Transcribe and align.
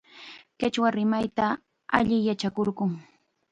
Qichwa 0.59 0.89
rimayta 0.95 1.47
allim 1.97 2.21
yachakurqun. 2.27 2.91